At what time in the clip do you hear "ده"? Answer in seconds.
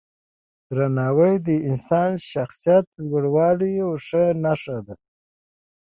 4.87-4.95